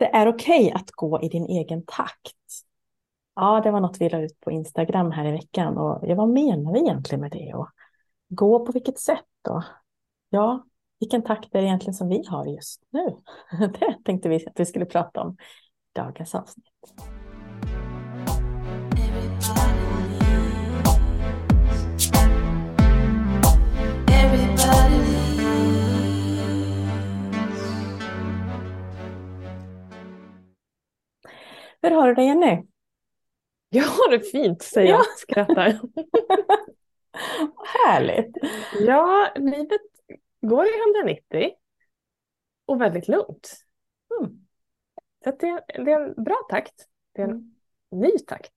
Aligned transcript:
det 0.00 0.06
är 0.06 0.28
okej 0.28 0.66
okay 0.66 0.70
att 0.70 0.90
gå 0.90 1.22
i 1.22 1.28
din 1.28 1.46
egen 1.46 1.82
takt. 1.86 2.36
Ja, 3.34 3.60
det 3.64 3.70
var 3.70 3.80
något 3.80 4.00
vi 4.00 4.08
la 4.08 4.20
ut 4.20 4.40
på 4.40 4.50
Instagram 4.50 5.10
här 5.10 5.24
i 5.24 5.32
veckan 5.32 5.78
och 5.78 6.08
jag 6.08 6.16
vad 6.16 6.28
menar 6.28 6.72
vi 6.72 6.80
egentligen 6.80 7.20
med 7.20 7.30
det? 7.30 7.54
Och 7.54 7.68
gå 8.28 8.66
på 8.66 8.72
vilket 8.72 8.98
sätt 8.98 9.24
då? 9.42 9.64
Ja, 10.30 10.64
vilken 11.00 11.22
takt 11.22 11.54
är 11.54 11.60
det 11.60 11.66
egentligen 11.66 11.94
som 11.94 12.08
vi 12.08 12.24
har 12.26 12.46
just 12.46 12.82
nu? 12.90 13.16
Det 13.68 13.96
tänkte 14.04 14.28
vi 14.28 14.46
att 14.46 14.60
vi 14.60 14.66
skulle 14.66 14.86
prata 14.86 15.20
om 15.20 15.36
i 15.94 15.98
dagens 15.98 16.34
avsnitt. 16.34 16.64
Hur 31.82 31.90
har 31.90 32.08
du 32.08 32.14
det 32.14 32.24
Jenny? 32.24 32.66
Jag 33.68 33.84
har 33.84 34.10
det 34.10 34.20
fint 34.20 34.62
säger 34.62 34.90
jag 34.90 35.00
och 35.00 35.18
skrattar. 35.18 35.80
Härligt. 37.86 38.36
Ja, 38.80 39.32
livet 39.36 39.80
går 40.40 40.66
i 40.66 40.70
190 41.04 41.50
och 42.66 42.80
väldigt 42.80 43.08
lugnt. 43.08 43.64
Mm. 44.20 44.46
Så 45.24 45.30
det, 45.30 45.62
det, 45.84 45.92
är 45.92 46.00
en 46.00 46.24
bra 46.24 46.36
takt. 46.50 46.88
Det 47.12 47.22
är 47.22 47.24
en 47.24 47.30
mm. 47.30 47.54
ny 47.90 48.18
takt. 48.18 48.52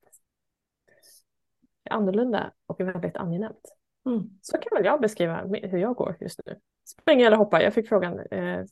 Annorlunda 1.89 2.51
och 2.65 2.79
väldigt 2.79 3.17
angenämt. 3.17 3.75
Mm. 4.05 4.39
Så 4.41 4.57
kan 4.57 4.77
väl 4.77 4.85
jag 4.85 5.01
beskriva 5.01 5.45
hur 5.45 5.77
jag 5.77 5.95
går 5.95 6.17
just 6.19 6.39
nu. 6.45 6.59
Springer 6.85 7.27
eller 7.27 7.37
hoppar? 7.37 7.61
Jag 7.61 7.73
fick 7.73 7.89
frågan, 7.89 8.19
eh, 8.19 8.65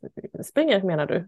springer 0.43 0.83
menar 0.83 1.05
du? 1.05 1.27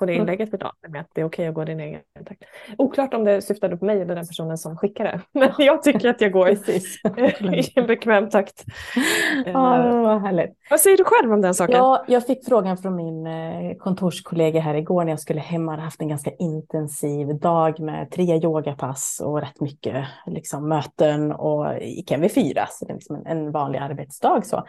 På 0.00 0.06
det 0.06 0.12
mm. 0.12 0.22
inlägget 0.22 0.54
idag 0.54 0.72
med 0.88 1.00
att 1.00 1.08
det 1.14 1.20
är 1.20 1.24
okej 1.24 1.48
att 1.48 1.54
gå 1.54 1.64
din 1.64 1.80
egen 1.80 2.00
takt. 2.26 2.42
Oklart 2.78 3.14
om 3.14 3.24
det 3.24 3.42
syftade 3.42 3.76
på 3.76 3.84
mig 3.84 4.00
eller 4.00 4.14
den 4.14 4.26
personen 4.26 4.58
som 4.58 4.76
skickade. 4.76 5.20
Men 5.32 5.50
jag 5.58 5.82
tycker 5.82 6.08
att 6.08 6.20
jag 6.20 6.32
går 6.32 6.48
i 7.54 7.72
en 7.74 7.86
bekväm 7.86 8.30
takt. 8.30 8.64
Ja, 9.46 10.02
vad 10.02 10.22
härligt. 10.22 10.50
Vad 10.70 10.80
säger 10.80 10.96
du 10.96 11.04
själv 11.04 11.32
om 11.32 11.40
den 11.40 11.54
saken? 11.54 11.76
Ja, 11.76 12.04
jag 12.08 12.26
fick 12.26 12.48
frågan 12.48 12.76
från 12.78 12.96
min 12.96 13.26
eh, 13.26 13.76
kontorskollega 13.78 14.60
här 14.60 14.74
igår 14.74 15.04
när 15.04 15.12
jag 15.12 15.20
skulle 15.20 15.40
hem. 15.40 15.64
Jag 15.64 15.70
hade 15.70 15.82
haft 15.82 16.00
en 16.00 16.08
ganska 16.08 16.30
intensiv 16.30 17.38
dag 17.38 17.80
med 17.80 18.10
tre 18.10 18.24
yogapass 18.24 19.22
och 19.24 19.40
rätt 19.40 19.60
mycket 19.60 20.04
liksom, 20.26 20.68
möten 20.68 21.32
och 21.32 21.82
gick 21.82 22.10
hem 22.10 22.20
vid 22.20 22.34
fyra. 22.34 22.66
Så 22.70 22.84
det 22.84 22.92
är 22.92 22.94
liksom 22.94 23.16
en, 23.16 23.26
en 23.26 23.50
vanlig 23.52 23.78
arbetsdag. 23.78 24.42
Så. 24.44 24.64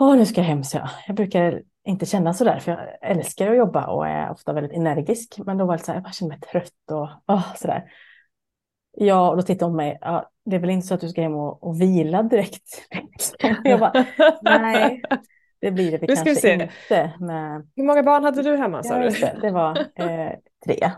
Åh, 0.00 0.16
nu 0.16 0.26
ska 0.26 0.40
jag 0.40 0.48
hem, 0.48 0.64
så 0.64 0.76
jag. 0.76 0.88
Jag 1.06 1.16
brukar 1.16 1.62
inte 1.84 2.06
känna 2.06 2.34
så 2.34 2.44
där, 2.44 2.58
för 2.58 2.72
jag 2.72 3.10
älskar 3.10 3.50
att 3.50 3.56
jobba 3.56 3.86
och 3.86 4.06
är 4.06 4.30
ofta 4.30 4.52
väldigt 4.52 4.76
energisk. 4.76 5.38
Men 5.46 5.58
då 5.58 5.64
var 5.64 5.76
det 5.76 5.82
så 5.82 5.86
här, 5.86 5.96
jag 5.96 6.02
bara 6.02 6.12
kände 6.12 6.34
mig 6.34 6.40
trött 6.40 6.90
och 6.90 7.34
oh, 7.34 7.54
sådär. 7.54 7.84
Ja, 8.96 9.30
och 9.30 9.36
då 9.36 9.42
tittade 9.42 9.64
hon 9.64 9.72
på 9.72 9.76
mig, 9.76 9.98
ja, 10.00 10.30
det 10.44 10.56
är 10.56 10.60
väl 10.60 10.70
inte 10.70 10.86
så 10.86 10.94
att 10.94 11.00
du 11.00 11.08
ska 11.08 11.22
hem 11.22 11.34
och, 11.34 11.62
och 11.62 11.80
vila 11.80 12.22
direkt? 12.22 12.88
jag 13.64 13.80
bara, 13.80 14.04
nej, 14.42 15.02
det 15.60 15.70
blir 15.70 15.98
det 15.98 16.06
kanske 16.06 16.34
se. 16.34 16.52
inte. 16.52 17.12
Med... 17.18 17.68
Hur 17.76 17.84
många 17.84 18.02
barn 18.02 18.24
hade 18.24 18.42
du 18.42 18.56
hemma? 18.56 18.80
Ja, 18.84 18.96
det, 18.96 19.38
det 19.42 19.50
var 19.50 19.78
eh, 19.78 20.32
tre. 20.64 20.90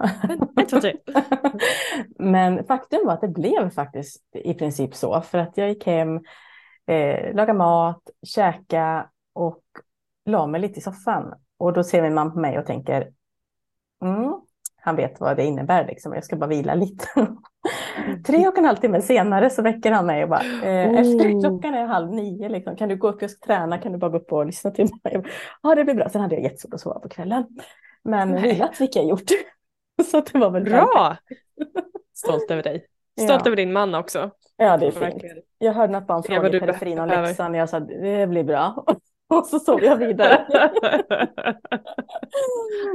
Men 2.19 2.65
faktum 2.65 3.07
var 3.07 3.13
att 3.13 3.21
det 3.21 3.29
blev 3.29 3.71
faktiskt 3.71 4.23
i 4.35 4.55
princip 4.55 4.95
så, 4.95 5.21
för 5.21 5.39
att 5.39 5.57
jag 5.57 5.69
gick 5.69 5.87
hem, 5.87 6.21
eh, 6.87 7.35
lagade 7.35 7.59
mat, 7.59 8.03
käka 8.27 9.11
och 9.33 9.63
la 10.25 10.47
mig 10.47 10.61
lite 10.61 10.79
i 10.79 10.83
soffan 10.83 11.35
och 11.59 11.73
då 11.73 11.85
ser 11.85 12.03
min 12.03 12.15
man 12.15 12.33
på 12.33 12.39
mig 12.39 12.59
och 12.59 12.67
tänker 12.67 13.11
mm, 14.05 14.35
han 14.85 14.97
vet 14.97 15.21
vad 15.21 15.37
det 15.37 15.45
innebär, 15.45 15.87
liksom. 15.87 16.15
jag 16.15 16.25
ska 16.25 16.37
bara 16.37 16.47
vila 16.47 16.75
lite. 16.75 17.07
Tre 18.27 18.49
och 18.49 18.59
en 18.59 18.65
halv 18.65 18.77
timme 18.77 19.03
senare 19.03 19.51
så 19.51 19.63
väcker 19.63 19.93
han 19.93 20.07
mig 20.07 20.23
och 20.23 20.29
bara, 20.29 20.43
eh, 20.43 20.91
oh. 20.91 21.01
efter 21.01 21.41
klockan 21.41 21.75
är 21.75 21.87
halv 21.87 22.11
nio, 22.11 22.49
liksom. 22.49 22.77
kan 22.77 22.89
du 22.89 22.97
gå 22.97 23.09
upp, 23.09 23.23
jag 23.23 23.31
ska 23.31 23.47
träna, 23.47 23.79
kan 23.79 23.93
du 23.93 23.99
bara 23.99 24.11
gå 24.11 24.17
upp 24.17 24.33
och 24.33 24.47
lyssna 24.47 24.71
till 24.71 24.89
mig? 25.05 25.23
Ja, 25.63 25.75
det 25.75 25.85
blir 25.85 25.95
bra. 25.95 26.09
Sen 26.09 26.21
hade 26.21 26.35
jag 26.35 26.45
jättesvårt 26.45 26.75
att 26.75 26.81
sova 26.81 27.01
på 27.01 27.09
kvällen. 27.09 27.45
Men 28.05 28.43
vilat 28.43 28.77
fick 28.77 28.97
jag 28.97 29.05
gjort. 29.05 29.31
så 30.11 30.21
det 30.21 30.39
var 30.39 30.51
väl 30.51 30.65
bra. 30.65 31.17
Stolt 32.15 32.51
över 32.51 32.63
dig. 32.63 32.87
Stolt 33.21 33.43
ja. 33.45 33.47
över 33.47 33.57
din 33.57 33.73
man 33.73 33.95
också. 33.95 34.31
Ja, 34.57 34.77
det 34.77 34.87
är 34.87 34.91
fint. 34.91 35.25
Jag 35.59 35.73
hörde 35.73 35.93
något 35.93 36.07
barn 36.07 36.23
fråga 36.23 36.49
i 36.49 36.61
periferin 36.61 36.99
om 36.99 37.09
läxan 37.09 37.51
och 37.51 37.57
jag 37.57 37.69
sa 37.69 37.81
det 37.81 38.29
blir 38.29 38.45
bra. 38.45 38.85
Och 39.29 39.47
så 39.47 39.59
sov 39.59 39.85
jag 39.85 39.97
vidare. 39.97 40.47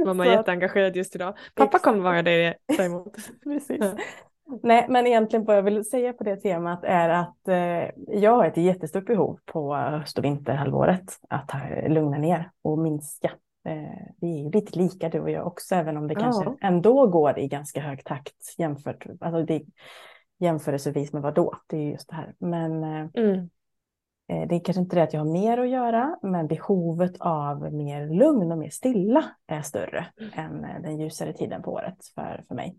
Mamma 0.04 0.26
är 0.26 0.30
jätteengagerad 0.30 0.96
just 0.96 1.14
idag. 1.14 1.38
Pappa 1.54 1.78
kommer 1.78 2.00
vara 2.00 2.22
det 2.22 2.54
däremot. 2.76 3.16
Precis. 3.44 3.84
Nej, 4.62 4.86
men 4.88 5.06
egentligen 5.06 5.44
vad 5.44 5.56
jag 5.56 5.62
vill 5.62 5.84
säga 5.84 6.12
på 6.12 6.24
det 6.24 6.36
temat 6.36 6.84
är 6.84 7.08
att 7.08 7.48
eh, 7.48 7.90
jag 8.20 8.36
har 8.36 8.44
ett 8.44 8.56
jättestort 8.56 9.06
behov 9.06 9.38
på 9.44 9.74
höst 9.74 10.18
och 10.18 10.24
vinterhalvåret 10.24 11.18
att 11.28 11.50
lugna 11.88 12.18
ner 12.18 12.50
och 12.62 12.78
minska. 12.78 13.30
Eh, 13.68 14.06
vi 14.20 14.46
är 14.46 14.50
lite 14.50 14.78
lika 14.78 15.08
du 15.08 15.20
och 15.20 15.30
jag 15.30 15.46
också, 15.46 15.74
även 15.74 15.96
om 15.96 16.08
det 16.08 16.14
ja. 16.14 16.20
kanske 16.20 16.56
ändå 16.60 17.06
går 17.06 17.38
i 17.38 17.48
ganska 17.48 17.80
hög 17.80 18.04
takt 18.04 18.54
jämfört, 18.58 19.06
alltså 19.20 19.42
det, 19.42 19.62
jämförelsevis 20.38 21.12
med 21.12 21.22
vad 21.22 21.34
då? 21.34 21.54
Det 21.66 21.76
är 21.76 21.90
just 21.90 22.08
det 22.08 22.14
här. 22.14 22.34
Men 22.38 22.84
eh, 22.84 23.06
mm. 23.14 23.48
Eh, 24.28 24.48
det 24.48 24.54
är 24.54 24.60
kanske 24.64 24.80
inte 24.80 24.96
det 24.96 25.02
att 25.02 25.12
jag 25.12 25.20
har 25.20 25.32
mer 25.32 25.58
att 25.58 25.68
göra, 25.68 26.18
men 26.22 26.46
behovet 26.46 27.16
av 27.20 27.72
mer 27.72 28.08
lugn 28.08 28.52
och 28.52 28.58
mer 28.58 28.70
stilla 28.70 29.24
är 29.46 29.62
större 29.62 30.06
mm. 30.20 30.32
än 30.34 30.64
eh, 30.64 30.82
den 30.82 30.98
ljusare 31.00 31.32
tiden 31.32 31.62
på 31.62 31.72
året 31.72 31.96
för, 32.14 32.44
för 32.48 32.54
mig. 32.54 32.76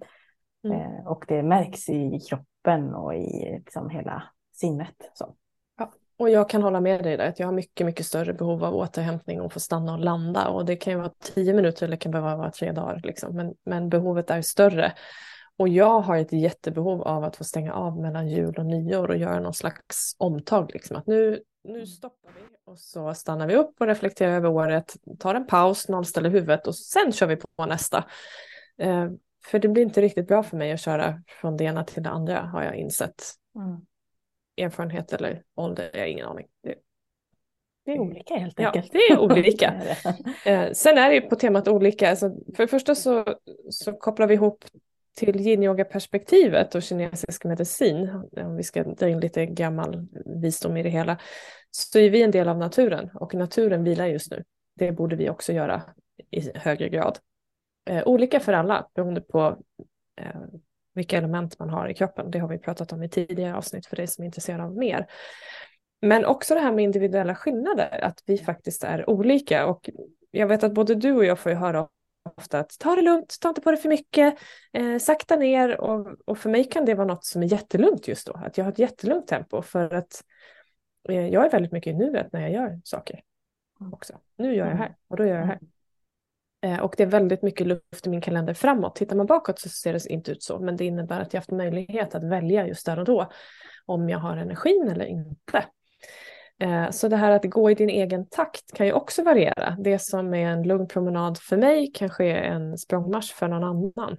Mm. 0.63 0.81
Eh, 0.81 1.07
och 1.07 1.25
det 1.27 1.43
märks 1.43 1.89
i 1.89 2.19
kroppen 2.29 2.93
och 2.93 3.15
i 3.15 3.51
liksom 3.55 3.89
hela 3.89 4.23
sinnet. 4.53 5.11
Så. 5.13 5.35
Och 6.19 6.29
jag 6.29 6.49
kan 6.49 6.63
hålla 6.63 6.81
med 6.81 7.03
dig 7.03 7.17
där, 7.17 7.27
att 7.29 7.39
jag 7.39 7.47
har 7.47 7.53
mycket, 7.53 7.85
mycket 7.85 8.05
större 8.05 8.33
behov 8.33 8.63
av 8.63 8.75
återhämtning 8.75 9.41
och 9.41 9.53
få 9.53 9.59
stanna 9.59 9.93
och 9.93 9.99
landa. 9.99 10.47
Och 10.47 10.65
det 10.65 10.75
kan 10.75 10.93
ju 10.93 10.99
vara 10.99 11.11
tio 11.23 11.53
minuter 11.53 11.85
eller 11.85 11.95
det 11.95 12.01
kan 12.01 12.11
behöva 12.11 12.35
vara 12.35 12.51
tre 12.51 12.71
dagar. 12.71 13.01
Liksom. 13.03 13.35
Men, 13.35 13.53
men 13.65 13.89
behovet 13.89 14.29
är 14.29 14.41
större. 14.41 14.93
Och 15.57 15.69
jag 15.69 15.99
har 15.99 16.17
ett 16.17 16.33
jättebehov 16.33 17.01
av 17.01 17.23
att 17.23 17.35
få 17.35 17.43
stänga 17.43 17.73
av 17.73 18.01
mellan 18.01 18.27
jul 18.27 18.55
och 18.57 18.65
nyår 18.65 19.09
och 19.09 19.17
göra 19.17 19.39
någon 19.39 19.53
slags 19.53 20.15
omtag. 20.17 20.71
Liksom. 20.73 20.95
Att 20.95 21.07
nu, 21.07 21.39
nu 21.63 21.87
stoppar 21.87 22.31
vi 22.35 22.71
och 22.71 22.79
så 22.79 23.13
stannar 23.13 23.47
vi 23.47 23.55
upp 23.55 23.75
och 23.79 23.87
reflekterar 23.87 24.35
över 24.35 24.49
året, 24.49 24.95
tar 25.19 25.35
en 25.35 25.47
paus, 25.47 25.89
nollställer 25.89 26.29
huvudet 26.29 26.67
och 26.67 26.75
sen 26.75 27.11
kör 27.11 27.27
vi 27.27 27.35
på 27.35 27.65
nästa. 27.65 28.05
Eh, 28.77 29.07
för 29.45 29.59
det 29.59 29.67
blir 29.67 29.83
inte 29.83 30.01
riktigt 30.01 30.27
bra 30.27 30.43
för 30.43 30.57
mig 30.57 30.71
att 30.71 30.81
köra 30.81 31.21
från 31.41 31.57
det 31.57 31.63
ena 31.63 31.83
till 31.83 32.03
det 32.03 32.09
andra 32.09 32.41
har 32.41 32.63
jag 32.63 32.75
insett. 32.75 33.23
Mm. 33.55 33.81
Erfarenhet 34.59 35.13
eller 35.13 35.43
ålder, 35.55 35.89
jag 35.93 35.99
har 35.99 36.07
ingen 36.07 36.25
aning. 36.25 36.47
Det, 36.63 36.75
det 37.85 37.91
är 37.91 37.99
olika 37.99 38.35
helt 38.35 38.59
enkelt. 38.59 38.93
Ja, 38.93 38.99
det 38.99 39.13
är 39.13 39.19
olika. 39.19 39.73
eh, 40.45 40.71
sen 40.71 40.97
är 40.97 41.11
det 41.11 41.21
på 41.21 41.35
temat 41.35 41.67
olika. 41.67 42.09
Alltså, 42.09 42.29
för 42.55 42.63
det 42.63 42.67
första 42.67 42.95
så, 42.95 43.35
så 43.69 43.93
kopplar 43.93 44.27
vi 44.27 44.33
ihop 44.33 44.65
till 45.19 45.47
yin-yoga-perspektivet 45.47 46.75
och 46.75 46.83
kinesisk 46.83 47.45
medicin, 47.45 48.09
om 48.31 48.55
vi 48.55 48.63
ska 48.63 48.83
dra 48.83 49.09
in 49.09 49.19
lite 49.19 49.45
gammal 49.45 50.07
visdom 50.41 50.77
i 50.77 50.83
det 50.83 50.89
hela, 50.89 51.17
så 51.71 51.99
är 51.99 52.09
vi 52.09 52.23
en 52.23 52.31
del 52.31 52.49
av 52.49 52.57
naturen 52.57 53.09
och 53.13 53.33
naturen 53.33 53.83
vilar 53.83 54.07
just 54.07 54.31
nu. 54.31 54.43
Det 54.75 54.91
borde 54.91 55.15
vi 55.15 55.29
också 55.29 55.53
göra 55.53 55.81
i 56.31 56.57
högre 56.57 56.89
grad. 56.89 57.19
Eh, 57.89 58.03
olika 58.07 58.39
för 58.39 58.53
alla 58.53 58.89
beroende 58.95 59.21
på 59.21 59.57
eh, 60.21 60.41
vilka 60.99 61.17
element 61.17 61.59
man 61.59 61.69
har 61.69 61.87
i 61.87 61.93
kroppen. 61.93 62.31
Det 62.31 62.39
har 62.39 62.47
vi 62.47 62.57
pratat 62.57 62.93
om 62.93 63.03
i 63.03 63.09
tidigare 63.09 63.57
avsnitt 63.57 63.85
för 63.85 63.95
dig 63.95 64.07
som 64.07 64.21
är 64.21 64.25
intresserad 64.25 64.61
av 64.61 64.77
mer. 64.77 65.07
Men 66.01 66.25
också 66.25 66.53
det 66.53 66.59
här 66.59 66.71
med 66.71 66.83
individuella 66.83 67.35
skillnader, 67.35 68.03
att 68.03 68.23
vi 68.25 68.37
faktiskt 68.37 68.83
är 68.83 69.09
olika. 69.09 69.65
Och 69.65 69.89
jag 70.31 70.47
vet 70.47 70.63
att 70.63 70.73
både 70.73 70.95
du 70.95 71.11
och 71.13 71.25
jag 71.25 71.39
får 71.39 71.51
ju 71.51 71.57
höra 71.57 71.87
ofta 72.37 72.59
att 72.59 72.79
ta 72.79 72.95
det 72.95 73.01
lugnt, 73.01 73.37
ta 73.41 73.49
inte 73.49 73.61
på 73.61 73.71
det 73.71 73.77
för 73.77 73.89
mycket, 73.89 74.37
eh, 74.73 74.97
sakta 74.97 75.35
ner 75.35 75.81
och, 75.81 76.07
och 76.25 76.37
för 76.37 76.49
mig 76.49 76.63
kan 76.63 76.85
det 76.85 76.95
vara 76.95 77.07
något 77.07 77.25
som 77.25 77.43
är 77.43 77.47
jättelugnt 77.47 78.07
just 78.07 78.27
då, 78.27 78.33
att 78.33 78.57
jag 78.57 78.65
har 78.65 78.71
ett 78.71 78.79
jättelugnt 78.79 79.27
tempo 79.27 79.61
för 79.61 79.93
att 79.93 80.23
eh, 81.09 81.27
jag 81.27 81.45
är 81.45 81.49
väldigt 81.49 81.71
mycket 81.71 81.91
i 81.91 81.97
nuet 81.97 82.33
när 82.33 82.41
jag 82.41 82.51
gör 82.51 82.81
saker 82.83 83.21
också. 83.93 84.13
Nu 84.37 84.55
gör 84.55 84.67
jag 84.67 84.75
här 84.75 84.95
och 85.07 85.17
då 85.17 85.25
gör 85.25 85.35
jag 85.35 85.45
här. 85.45 85.59
Eh, 86.61 86.79
och 86.79 86.93
det 86.97 87.03
är 87.03 87.07
väldigt 87.07 87.41
mycket 87.41 87.67
luft 87.67 88.07
i 88.07 88.09
min 88.09 88.21
kalender 88.21 88.53
framåt. 88.53 88.95
Tittar 88.95 89.15
man 89.15 89.25
bakåt 89.25 89.59
så 89.59 89.69
ser 89.69 89.93
det 89.93 90.05
inte 90.05 90.31
ut 90.31 90.43
så, 90.43 90.59
men 90.59 90.77
det 90.77 90.85
innebär 90.85 91.21
att 91.21 91.33
jag 91.33 91.41
haft 91.41 91.51
möjlighet 91.51 92.15
att 92.15 92.23
välja 92.23 92.67
just 92.67 92.85
där 92.85 92.99
och 92.99 93.05
då 93.05 93.31
om 93.85 94.09
jag 94.09 94.19
har 94.19 94.37
energin 94.37 94.87
eller 94.91 95.05
inte. 95.05 95.65
Eh, 96.59 96.89
så 96.89 97.07
det 97.07 97.17
här 97.17 97.31
att 97.31 97.45
gå 97.45 97.71
i 97.71 97.75
din 97.75 97.89
egen 97.89 98.29
takt 98.29 98.73
kan 98.73 98.85
ju 98.85 98.93
också 98.93 99.23
variera. 99.23 99.75
Det 99.79 99.99
som 99.99 100.33
är 100.33 100.47
en 100.47 100.63
lugn 100.63 100.87
promenad 100.87 101.37
för 101.37 101.57
mig 101.57 101.91
kanske 101.93 102.25
är 102.25 102.41
en 102.41 102.77
språngmarsch 102.77 103.33
för 103.33 103.47
någon 103.47 103.63
annan. 103.63 104.17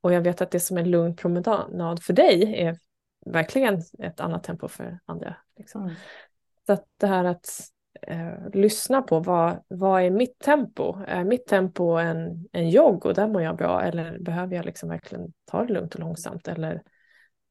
Och 0.00 0.12
jag 0.12 0.20
vet 0.20 0.40
att 0.40 0.50
det 0.50 0.60
som 0.60 0.76
är 0.76 0.80
en 0.80 0.90
lugn 0.90 1.16
promenad 1.16 2.02
för 2.02 2.12
dig 2.12 2.60
är 2.60 2.78
verkligen 3.26 3.82
ett 3.98 4.20
annat 4.20 4.44
tempo 4.44 4.68
för 4.68 4.98
andra. 5.04 5.36
Liksom. 5.58 5.82
Mm. 5.82 5.94
Så 6.66 6.72
att 6.72 6.84
det 7.00 7.06
här 7.06 7.24
att 7.24 7.46
eh, 8.02 8.50
lyssna 8.52 9.02
på 9.02 9.20
vad, 9.20 9.64
vad 9.68 10.02
är 10.02 10.10
mitt 10.10 10.38
tempo? 10.38 10.96
Är 11.06 11.24
mitt 11.24 11.46
tempo 11.46 11.84
en, 11.84 12.48
en 12.52 12.70
jogg 12.70 13.06
och 13.06 13.14
där 13.14 13.28
mår 13.28 13.42
jag 13.42 13.56
bra 13.56 13.82
eller 13.82 14.18
behöver 14.18 14.56
jag 14.56 14.64
liksom 14.64 14.88
verkligen 14.88 15.32
ta 15.44 15.64
det 15.64 15.72
lugnt 15.72 15.94
och 15.94 16.00
långsamt 16.00 16.48
eller 16.48 16.82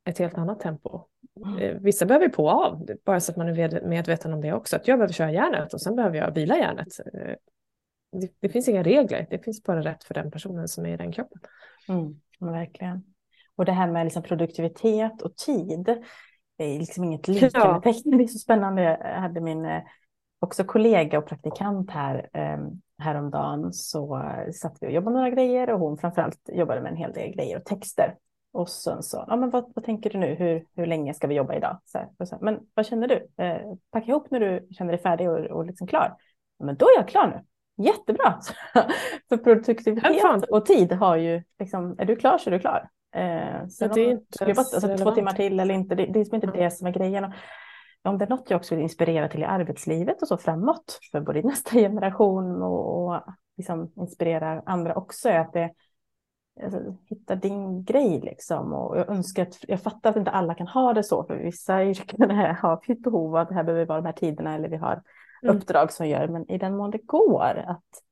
ett 0.05 0.17
helt 0.17 0.37
annat 0.37 0.59
tempo? 0.59 1.05
Mm. 1.45 1.57
Eh, 1.57 1.77
vissa 1.81 2.05
behöver 2.05 2.29
på 2.29 2.45
och 2.45 2.65
av, 2.65 2.87
bara 3.05 3.19
så 3.19 3.31
att 3.31 3.37
man 3.37 3.49
är 3.49 3.87
medveten 3.87 4.33
om 4.33 4.41
det 4.41 4.53
också. 4.53 4.75
Att 4.75 4.87
jag 4.87 4.99
behöver 4.99 5.13
köra 5.13 5.31
järnet 5.31 5.73
och 5.73 5.81
sen 5.81 5.95
behöver 5.95 6.17
jag 6.17 6.33
vila 6.33 6.57
järnet. 6.57 6.87
Eh, 7.13 7.35
det, 8.11 8.31
det, 8.39 8.49
finns 8.49 8.67
inga 8.67 8.83
regler, 8.83 9.27
det 9.29 9.39
finns 9.39 9.63
bara 9.63 9.81
rätt 9.81 10.03
för 10.03 10.13
den 10.13 10.31
personen 10.31 10.67
som 10.67 10.85
är 10.85 10.93
i 10.93 10.97
den 10.97 11.11
kroppen. 11.11 11.41
Mm, 11.87 12.19
verkligen. 12.39 13.03
Och 13.55 13.65
det 13.65 13.71
här 13.71 13.91
med 13.91 14.05
liksom 14.05 14.23
produktivitet 14.23 15.21
och 15.21 15.35
tid, 15.35 16.03
det 16.57 16.63
är 16.63 16.79
liksom 16.79 17.03
inget 17.03 17.27
liknande. 17.27 17.81
Det 17.83 18.23
är 18.23 18.27
så 18.27 18.39
spännande. 18.39 18.81
Jag 18.81 19.21
hade 19.21 19.41
min 19.41 19.65
eh, 19.65 19.81
också 20.41 20.63
kollega 20.63 21.17
och 21.17 21.25
praktikant 21.25 21.91
här 21.91 22.29
um, 22.33 22.81
häromdagen 23.03 23.73
så 23.73 24.21
satt 24.53 24.77
vi 24.81 24.87
och 24.87 24.91
jobbade 24.91 25.13
med 25.13 25.21
några 25.23 25.35
grejer 25.35 25.69
och 25.69 25.79
hon 25.79 25.97
framförallt 25.97 26.49
jobbade 26.53 26.81
med 26.81 26.91
en 26.91 26.97
hel 26.97 27.13
del 27.13 27.35
grejer 27.35 27.57
och 27.57 27.65
texter. 27.65 28.15
Och 28.53 28.69
sen 28.69 29.03
så, 29.03 29.25
ja 29.27 29.35
men 29.35 29.49
vad, 29.49 29.71
vad 29.75 29.85
tänker 29.85 30.09
du 30.09 30.17
nu, 30.17 30.35
hur, 30.35 30.65
hur 30.75 30.85
länge 30.85 31.13
ska 31.13 31.27
vi 31.27 31.35
jobba 31.35 31.55
idag? 31.55 31.79
Så 31.85 31.97
här, 31.97 32.25
så 32.25 32.35
här, 32.35 32.41
men 32.41 32.59
vad 32.73 32.85
känner 32.85 33.07
du? 33.07 33.43
Eh, 33.43 33.61
packa 33.91 34.07
ihop 34.07 34.31
när 34.31 34.39
du 34.39 34.67
känner 34.71 34.91
dig 34.91 35.01
färdig 35.01 35.29
och, 35.29 35.39
och 35.39 35.65
liksom 35.65 35.87
klar. 35.87 36.15
Men 36.59 36.75
då 36.75 36.85
är 36.85 36.95
jag 36.95 37.07
klar 37.07 37.27
nu. 37.27 37.43
Jättebra! 37.83 38.39
För 39.29 39.37
produktivitet 39.37 40.49
och 40.49 40.65
tid 40.65 40.91
har 40.91 41.15
ju, 41.15 41.43
liksom, 41.59 41.95
är 41.99 42.05
du 42.05 42.15
klar 42.15 42.37
så 42.37 42.49
är 42.49 42.51
du 42.51 42.59
klar. 42.59 42.89
Eh, 43.15 43.67
sen 43.67 43.87
ja, 43.87 43.93
det 43.93 44.01
är 44.01 44.11
inte 44.11 44.45
jobbat, 44.45 44.73
alltså, 44.73 44.97
två 44.97 45.11
timmar 45.11 45.33
till 45.33 45.59
eller 45.59 45.73
inte, 45.73 45.95
det, 45.95 46.05
det 46.05 46.19
är 46.19 46.35
inte 46.35 46.47
mm. 46.47 46.59
det 46.59 46.71
som 46.71 46.87
är 46.87 46.91
grejen. 46.91 47.33
Om 48.03 48.17
det 48.17 48.25
är 48.25 48.29
något 48.29 48.49
jag 48.49 48.57
också 48.57 48.75
vill 48.75 48.83
inspirera 48.83 49.29
till 49.29 49.41
i 49.41 49.45
arbetslivet 49.45 50.21
och 50.21 50.27
så 50.27 50.37
framåt 50.37 50.99
för 51.11 51.21
både 51.21 51.41
nästa 51.41 51.71
generation 51.79 52.61
och, 52.61 53.07
och 53.07 53.21
liksom 53.57 53.91
inspirera 53.95 54.63
andra 54.65 54.95
också 54.95 55.29
är 55.29 55.39
att 55.39 55.53
det 55.53 55.71
alltså, 56.63 56.97
hitta 57.05 57.35
din 57.35 57.83
grej 57.83 58.21
liksom. 58.21 58.73
Och 58.73 58.97
jag 58.97 59.09
önskar 59.09 59.43
att, 59.43 59.57
jag 59.67 59.81
fattar 59.81 60.09
att 60.09 60.15
inte 60.15 60.31
alla 60.31 60.55
kan 60.55 60.67
ha 60.67 60.93
det 60.93 61.03
så, 61.03 61.23
för 61.23 61.35
vissa 61.35 61.83
yrken 61.83 62.31
har 62.61 62.87
vi 62.87 62.93
ett 62.93 63.03
behov 63.03 63.35
av 63.35 63.41
att 63.41 63.49
det 63.49 63.55
här 63.55 63.63
behöver 63.63 63.85
vara 63.85 64.01
de 64.01 64.05
här 64.05 64.13
tiderna 64.13 64.55
eller 64.55 64.69
vi 64.69 64.77
har 64.77 65.03
mm. 65.43 65.57
uppdrag 65.57 65.91
som 65.91 66.07
gör, 66.07 66.27
men 66.27 66.51
i 66.51 66.57
den 66.57 66.77
mån 66.77 66.91
det 66.91 67.05
går 67.05 67.63
att 67.67 68.03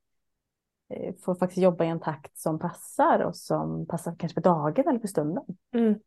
eh, 0.89 1.13
få 1.25 1.35
faktiskt 1.35 1.61
jobba 1.61 1.85
i 1.85 1.87
en 1.87 1.99
takt 1.99 2.37
som 2.37 2.59
passar 2.59 3.19
och 3.19 3.35
som 3.35 3.85
passar 3.85 4.15
kanske 4.19 4.33
för 4.33 4.41
dagen 4.41 4.87
eller 4.87 4.99
för 4.99 5.07
stunden. 5.07 5.43
Mm. 5.73 5.99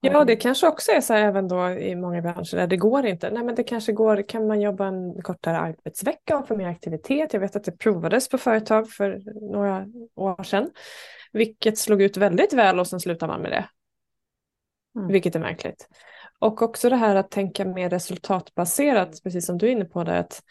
Ja, 0.00 0.24
det 0.24 0.36
kanske 0.36 0.68
också 0.68 0.92
är 0.92 1.00
så 1.00 1.12
här 1.12 1.24
även 1.24 1.48
då 1.48 1.70
i 1.70 1.96
många 1.96 2.22
branscher 2.22 2.56
där 2.56 2.66
det 2.66 2.76
går 2.76 3.06
inte. 3.06 3.30
Nej, 3.30 3.44
men 3.44 3.54
det 3.54 3.64
kanske 3.64 3.92
går, 3.92 4.28
kan 4.28 4.46
man 4.46 4.60
jobba 4.60 4.86
en 4.86 5.22
kortare 5.22 5.58
arbetsvecka 5.58 6.38
och 6.38 6.48
få 6.48 6.56
mer 6.56 6.66
aktivitet? 6.66 7.32
Jag 7.32 7.40
vet 7.40 7.56
att 7.56 7.64
det 7.64 7.78
provades 7.78 8.28
på 8.28 8.38
företag 8.38 8.90
för 8.90 9.22
några 9.52 9.86
år 10.14 10.42
sedan, 10.42 10.70
vilket 11.32 11.78
slog 11.78 12.02
ut 12.02 12.16
väldigt 12.16 12.52
väl 12.52 12.80
och 12.80 12.86
sen 12.86 13.00
slutar 13.00 13.26
man 13.26 13.42
med 13.42 13.50
det. 13.50 13.68
Mm. 14.96 15.12
Vilket 15.12 15.36
är 15.36 15.40
märkligt. 15.40 15.88
Och 16.38 16.62
också 16.62 16.88
det 16.88 16.96
här 16.96 17.16
att 17.16 17.30
tänka 17.30 17.64
mer 17.64 17.90
resultatbaserat, 17.90 19.22
precis 19.22 19.46
som 19.46 19.58
du 19.58 19.66
är 19.66 19.70
inne 19.70 19.84
på 19.84 20.04
det. 20.04 20.18
Att, 20.18 20.42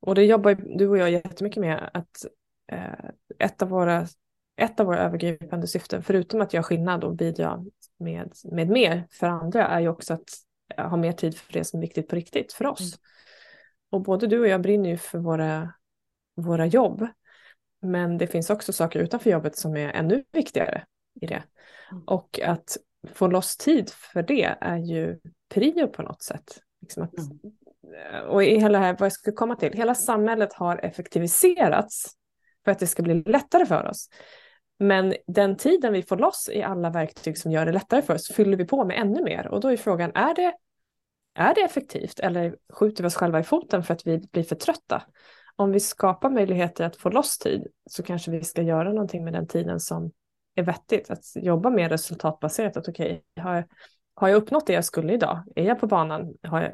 och 0.00 0.14
det 0.14 0.24
jobbar 0.24 0.78
du 0.78 0.88
och 0.88 0.98
jag 0.98 1.10
jättemycket 1.10 1.60
med, 1.60 1.90
att 1.92 2.24
eh, 2.72 3.10
ett, 3.38 3.62
av 3.62 3.68
våra, 3.68 4.06
ett 4.56 4.80
av 4.80 4.86
våra 4.86 4.98
övergripande 4.98 5.66
syften, 5.66 6.02
förutom 6.02 6.40
att 6.40 6.52
göra 6.52 6.62
skillnad 6.62 7.04
och 7.04 7.16
bidra 7.16 7.64
med, 8.02 8.32
med 8.44 8.68
mer 8.68 9.06
för 9.10 9.26
andra, 9.26 9.66
är 9.66 9.80
ju 9.80 9.88
också 9.88 10.14
att 10.14 10.28
ha 10.76 10.96
mer 10.96 11.12
tid 11.12 11.36
för 11.36 11.52
det 11.52 11.64
som 11.64 11.78
är 11.78 11.80
viktigt 11.80 12.08
på 12.08 12.16
riktigt 12.16 12.52
för 12.52 12.66
oss. 12.66 12.80
Mm. 12.80 12.98
Och 13.90 14.02
både 14.02 14.26
du 14.26 14.40
och 14.40 14.48
jag 14.48 14.62
brinner 14.62 14.90
ju 14.90 14.96
för 14.96 15.18
våra, 15.18 15.72
våra 16.36 16.66
jobb, 16.66 17.06
men 17.82 18.18
det 18.18 18.26
finns 18.26 18.50
också 18.50 18.72
saker 18.72 19.00
utanför 19.00 19.30
jobbet 19.30 19.56
som 19.56 19.76
är 19.76 19.88
ännu 19.88 20.24
viktigare 20.32 20.84
i 21.20 21.26
det. 21.26 21.42
Mm. 21.90 22.04
Och 22.06 22.40
att 22.40 22.76
få 23.14 23.26
loss 23.26 23.56
tid 23.56 23.90
för 23.90 24.22
det 24.22 24.56
är 24.60 24.76
ju 24.76 25.18
prio 25.48 25.86
på 25.86 26.02
något 26.02 26.22
sätt. 26.22 26.60
Liksom 26.80 27.02
att, 27.02 27.18
mm. 27.18 28.28
Och 28.28 28.44
i 28.44 28.58
hela 28.58 28.78
här, 28.78 28.96
vad 28.98 29.06
jag 29.06 29.12
ska 29.12 29.32
komma 29.32 29.56
till, 29.56 29.72
hela 29.72 29.94
samhället 29.94 30.52
har 30.52 30.76
effektiviserats 30.84 32.06
för 32.64 32.72
att 32.72 32.78
det 32.78 32.86
ska 32.86 33.02
bli 33.02 33.14
lättare 33.14 33.66
för 33.66 33.86
oss. 33.86 34.08
Men 34.78 35.14
den 35.26 35.56
tiden 35.56 35.92
vi 35.92 36.02
får 36.02 36.16
loss 36.16 36.50
i 36.52 36.62
alla 36.62 36.90
verktyg 36.90 37.38
som 37.38 37.52
gör 37.52 37.66
det 37.66 37.72
lättare 37.72 38.02
för 38.02 38.14
oss 38.14 38.28
fyller 38.28 38.56
vi 38.56 38.64
på 38.64 38.84
med 38.84 39.00
ännu 39.00 39.22
mer. 39.22 39.46
Och 39.46 39.60
då 39.60 39.68
är 39.68 39.76
frågan, 39.76 40.12
är 40.14 40.34
det, 40.34 40.54
är 41.34 41.54
det 41.54 41.60
effektivt 41.60 42.20
eller 42.20 42.56
skjuter 42.72 43.02
vi 43.02 43.08
oss 43.08 43.14
själva 43.14 43.40
i 43.40 43.44
foten 43.44 43.82
för 43.82 43.94
att 43.94 44.06
vi 44.06 44.18
blir 44.18 44.42
för 44.42 44.56
trötta? 44.56 45.02
Om 45.56 45.72
vi 45.72 45.80
skapar 45.80 46.30
möjligheter 46.30 46.84
att 46.84 46.96
få 46.96 47.10
loss 47.10 47.38
tid 47.38 47.66
så 47.90 48.02
kanske 48.02 48.30
vi 48.30 48.44
ska 48.44 48.62
göra 48.62 48.92
någonting 48.92 49.24
med 49.24 49.32
den 49.32 49.46
tiden 49.46 49.80
som 49.80 50.12
är 50.54 50.62
vettigt. 50.62 51.10
Att 51.10 51.24
jobba 51.34 51.70
mer 51.70 51.88
resultatbaserat. 51.88 52.76
Att 52.76 52.88
okej, 52.88 53.22
okay, 53.36 53.44
har, 53.44 53.66
har 54.14 54.28
jag 54.28 54.36
uppnått 54.36 54.66
det 54.66 54.72
jag 54.72 54.84
skulle 54.84 55.12
idag? 55.12 55.42
Är 55.56 55.64
jag 55.64 55.80
på 55.80 55.86
banan? 55.86 56.34
Har 56.42 56.60
jag, 56.60 56.72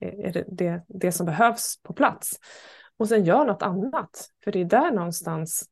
är 0.00 0.32
det, 0.32 0.44
det 0.48 0.82
det 0.88 1.12
som 1.12 1.26
behövs 1.26 1.82
på 1.82 1.92
plats? 1.92 2.38
Och 2.96 3.08
sen 3.08 3.24
gör 3.24 3.44
något 3.44 3.62
annat. 3.62 4.28
För 4.44 4.52
det 4.52 4.60
är 4.60 4.64
där 4.64 4.90
någonstans 4.90 5.64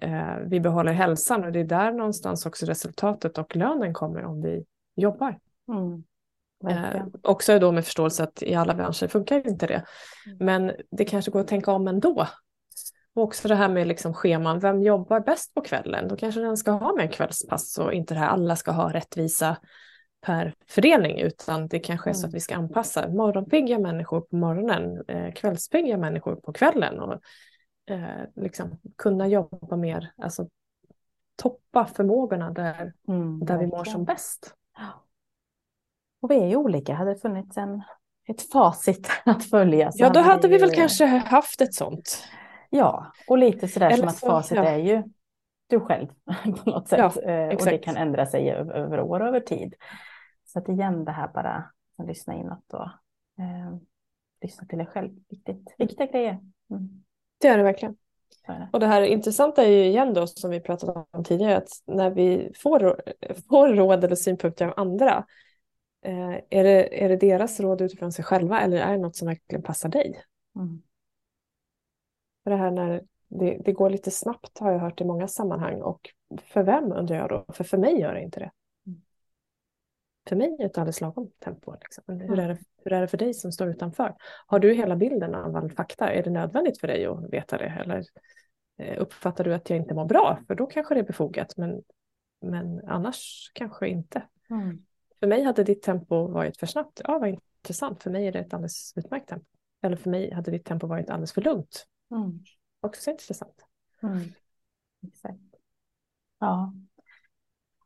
eh, 0.00 0.36
vi 0.46 0.60
behåller 0.60 0.92
hälsan 0.92 1.44
och 1.44 1.52
det 1.52 1.60
är 1.60 1.64
där 1.64 1.92
någonstans 1.92 2.46
också 2.46 2.66
resultatet 2.66 3.38
och 3.38 3.56
lönen 3.56 3.94
kommer 3.94 4.24
om 4.24 4.42
vi 4.42 4.64
jobbar. 4.96 5.38
Mm. 5.68 6.04
Eh, 6.68 7.06
också 7.22 7.58
då 7.58 7.72
med 7.72 7.84
förståelse 7.84 8.22
att 8.22 8.42
i 8.42 8.54
alla 8.54 8.74
branscher 8.74 9.08
funkar 9.08 9.48
inte 9.48 9.66
det. 9.66 9.84
Mm. 10.26 10.38
Men 10.40 10.72
det 10.90 11.04
kanske 11.04 11.30
går 11.30 11.40
att 11.40 11.48
tänka 11.48 11.72
om 11.72 11.88
ändå. 11.88 12.26
Och 13.14 13.22
också 13.22 13.48
det 13.48 13.54
här 13.54 13.68
med 13.68 13.86
liksom 13.86 14.14
scheman, 14.14 14.60
vem 14.60 14.82
jobbar 14.82 15.20
bäst 15.20 15.54
på 15.54 15.60
kvällen? 15.60 16.08
Då 16.08 16.16
kanske 16.16 16.40
den 16.40 16.56
ska 16.56 16.70
ha 16.70 16.94
med 16.96 17.12
kvällspass 17.12 17.78
och 17.78 17.92
inte 17.92 18.14
det 18.14 18.20
här 18.20 18.28
alla 18.28 18.56
ska 18.56 18.70
ha 18.70 18.92
rättvisa 18.92 19.56
per 20.26 20.54
fördelning 20.68 21.20
utan 21.20 21.68
det 21.68 21.78
kanske 21.78 22.10
är 22.10 22.14
så 22.14 22.18
att 22.18 22.24
mm. 22.24 22.34
vi 22.34 22.40
ska 22.40 22.54
anpassa 22.54 23.08
morgonpigga 23.08 23.78
människor 23.78 24.20
på 24.20 24.36
morgonen, 24.36 25.04
eh, 25.08 25.32
kvällspigga 25.32 25.96
människor 25.96 26.36
på 26.36 26.52
kvällen 26.52 27.00
och 27.00 27.20
eh, 27.86 28.22
liksom 28.34 28.78
kunna 28.96 29.28
jobba 29.28 29.76
mer, 29.76 30.12
alltså 30.16 30.48
toppa 31.36 31.86
förmågorna 31.86 32.50
där, 32.50 32.92
mm, 33.08 33.44
där 33.44 33.58
vi 33.58 33.66
mår 33.66 33.84
som 33.84 34.04
bäst. 34.04 34.54
Och 36.20 36.30
vi 36.30 36.36
är 36.36 36.46
ju 36.46 36.56
olika, 36.56 36.94
hade 36.94 37.14
det 37.14 37.20
funnits 37.20 37.56
en, 37.56 37.82
ett 38.28 38.52
facit 38.52 39.08
att 39.24 39.44
följa. 39.44 39.90
Ja, 39.94 40.10
då 40.10 40.20
hade 40.20 40.48
vi 40.48 40.54
ju... 40.54 40.60
väl 40.60 40.74
kanske 40.74 41.06
haft 41.06 41.60
ett 41.60 41.74
sånt. 41.74 42.28
Ja, 42.70 43.12
och 43.28 43.38
lite 43.38 43.68
sådär 43.68 43.86
Eller 43.86 43.96
som 43.96 44.08
att 44.08 44.20
facit 44.20 44.56
ja. 44.56 44.64
är 44.64 44.78
ju 44.78 45.02
du 45.66 45.80
själv 45.80 46.08
på 46.64 46.70
något 46.70 46.88
sätt. 46.88 46.98
Ja, 46.98 47.22
eh, 47.22 47.56
och 47.56 47.64
det 47.64 47.78
kan 47.78 47.96
ändra 47.96 48.26
sig 48.26 48.50
över, 48.50 48.74
över 48.74 49.00
år 49.00 49.20
och 49.20 49.28
över 49.28 49.40
tid. 49.40 49.74
Så 50.44 50.58
att 50.58 50.68
igen 50.68 51.04
det 51.04 51.12
här 51.12 51.28
bara 51.28 51.70
att 51.98 52.06
lyssna 52.06 52.34
inåt 52.34 52.72
och 52.72 52.88
eh, 53.38 53.76
lyssna 54.40 54.66
till 54.66 54.78
dig 54.78 54.86
själv. 54.86 55.10
Viktigt. 55.28 55.74
Viktiga 55.78 56.06
grejer. 56.06 56.40
Mm. 56.70 57.04
Det 57.38 57.48
är 57.48 57.56
det 57.58 57.64
verkligen. 57.64 57.96
Och 58.72 58.80
det 58.80 58.86
här 58.86 59.02
intressanta 59.02 59.64
är 59.64 59.68
ju 59.68 59.84
igen 59.84 60.14
då 60.14 60.26
som 60.26 60.50
vi 60.50 60.60
pratade 60.60 61.04
om 61.10 61.24
tidigare 61.24 61.56
att 61.56 61.68
när 61.86 62.10
vi 62.10 62.52
får, 62.56 63.02
får 63.48 63.68
råd 63.68 64.04
eller 64.04 64.16
synpunkter 64.16 64.66
av 64.66 64.74
andra 64.76 65.26
eh, 66.04 66.34
är, 66.50 66.64
det, 66.64 67.04
är 67.04 67.08
det 67.08 67.16
deras 67.16 67.60
råd 67.60 67.80
utifrån 67.80 68.12
sig 68.12 68.24
själva 68.24 68.60
eller 68.60 68.76
är 68.76 68.92
det 68.92 69.02
något 69.02 69.16
som 69.16 69.28
verkligen 69.28 69.62
passar 69.62 69.88
dig? 69.88 70.22
Mm. 70.56 70.82
För 72.44 72.50
det 72.50 72.56
här 72.56 72.70
när 72.70 73.02
det, 73.28 73.58
det, 73.64 73.72
går 73.72 73.90
lite 73.90 74.10
snabbt 74.10 74.58
har 74.58 74.72
jag 74.72 74.78
hört 74.78 75.00
i 75.00 75.04
många 75.04 75.28
sammanhang 75.28 75.82
och 75.82 76.10
för 76.44 76.62
vem 76.62 76.92
undrar 76.92 77.16
jag 77.16 77.28
då? 77.28 77.44
För 77.52 77.64
för 77.64 77.78
mig 77.78 78.00
gör 78.00 78.14
det 78.14 78.22
inte 78.22 78.40
det. 78.40 78.50
För 80.28 80.36
mig 80.36 80.56
ett 80.60 80.78
alldeles 80.78 81.00
lagom 81.00 81.30
tempo. 81.38 81.74
Liksom. 81.80 82.20
Hur, 82.20 82.38
är 82.38 82.48
det, 82.48 82.58
hur 82.84 82.92
är 82.92 83.00
det 83.00 83.08
för 83.08 83.18
dig 83.18 83.34
som 83.34 83.52
står 83.52 83.68
utanför? 83.68 84.14
Har 84.46 84.58
du 84.58 84.74
hela 84.74 84.96
bilden 84.96 85.34
av 85.34 85.56
all 85.56 85.70
fakta? 85.70 86.12
Är 86.12 86.22
det 86.22 86.30
nödvändigt 86.30 86.80
för 86.80 86.86
dig 86.86 87.06
att 87.06 87.32
veta 87.32 87.58
det? 87.58 87.64
Eller 87.80 88.04
eh, 88.78 89.02
uppfattar 89.02 89.44
du 89.44 89.54
att 89.54 89.70
jag 89.70 89.78
inte 89.78 89.94
mår 89.94 90.04
bra? 90.04 90.38
För 90.46 90.54
då 90.54 90.66
kanske 90.66 90.94
det 90.94 91.00
är 91.00 91.04
befogat, 91.04 91.56
men, 91.56 91.82
men 92.40 92.88
annars 92.88 93.50
kanske 93.54 93.88
inte. 93.88 94.22
Mm. 94.50 94.84
För 95.20 95.26
mig 95.26 95.42
hade 95.42 95.64
ditt 95.64 95.82
tempo 95.82 96.26
varit 96.26 96.56
för 96.56 96.66
snabbt. 96.66 97.00
Ja, 97.04 97.18
vad 97.18 97.28
intressant. 97.28 98.02
För 98.02 98.10
mig 98.10 98.26
är 98.26 98.32
det 98.32 98.38
ett 98.38 98.54
alldeles 98.54 98.92
utmärkt 98.96 99.28
tempo. 99.28 99.46
Eller 99.82 99.96
för 99.96 100.10
mig 100.10 100.32
hade 100.32 100.50
ditt 100.50 100.64
tempo 100.64 100.86
varit 100.86 101.10
alldeles 101.10 101.32
för 101.32 101.42
lugnt. 101.42 101.86
Mm. 102.10 102.44
Också 102.80 103.10
intressant. 103.10 103.64
Mm. 104.02 104.20
Exakt. 105.06 105.40
Ja 106.38 106.74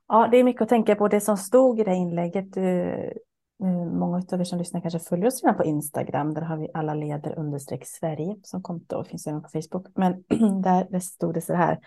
ja, 0.09 0.29
det 0.31 0.37
är 0.37 0.45
mycket 0.45 0.63
att 0.63 0.69
tänka 0.69 0.95
på. 0.95 1.09
Det 1.09 1.21
som 1.21 1.37
stod 1.37 1.81
i 1.81 1.85
det 1.85 1.95
inlägget, 1.95 2.57
eh, 2.57 2.65
eh 2.65 3.85
många 3.93 4.23
av 4.33 4.41
er 4.41 4.45
som 4.45 4.59
lyssnar 4.59 4.81
kanske 4.81 4.99
följer 4.99 5.27
oss 5.27 5.43
redan 5.43 5.57
på 5.57 5.65
Instagram. 5.65 6.35
Där 6.35 6.43
har 6.43 6.57
vi 6.57 6.69
alla 6.75 6.95
leder 6.95 7.39
understreck 7.39 7.87
Sverige 7.87 8.37
som 8.43 8.63
konto 8.63 8.97
och 8.97 9.07
finns 9.07 9.27
även 9.27 9.43
på 9.43 9.49
Facebook. 9.49 9.87
Men 9.95 10.13
där 10.63 11.01
stod 11.01 11.35
det 11.35 11.41
så 11.41 11.55
här, 11.55 11.79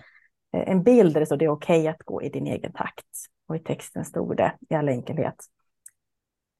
eh, 0.53 0.71
en 0.71 0.83
bild 0.83 1.13
där 1.13 1.19
det 1.19 1.25
stod 1.25 1.39
det 1.39 1.45
är 1.45 1.49
okej 1.49 1.79
okay 1.79 1.87
att 1.87 2.03
gå 2.03 2.21
i 2.21 2.29
din 2.29 2.47
egen 2.47 2.73
takt. 2.73 3.05
Och 3.47 3.55
i 3.55 3.59
texten 3.59 4.05
stod 4.05 4.37
det 4.37 4.57
i 4.69 4.75
all 4.75 4.89
enkelhet. 4.89 5.35